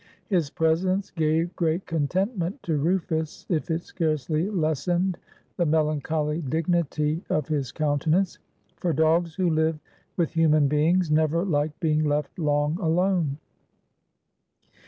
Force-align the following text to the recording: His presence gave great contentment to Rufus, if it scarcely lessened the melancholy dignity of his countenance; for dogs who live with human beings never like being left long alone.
His 0.29 0.49
presence 0.49 1.11
gave 1.11 1.55
great 1.55 1.85
contentment 1.85 2.63
to 2.63 2.75
Rufus, 2.75 3.45
if 3.49 3.69
it 3.69 3.83
scarcely 3.83 4.49
lessened 4.49 5.19
the 5.57 5.65
melancholy 5.67 6.41
dignity 6.41 7.21
of 7.29 7.47
his 7.49 7.71
countenance; 7.71 8.39
for 8.77 8.93
dogs 8.93 9.35
who 9.35 9.47
live 9.51 9.77
with 10.17 10.31
human 10.31 10.67
beings 10.67 11.11
never 11.11 11.45
like 11.45 11.79
being 11.79 12.03
left 12.03 12.39
long 12.39 12.79
alone. 12.79 13.37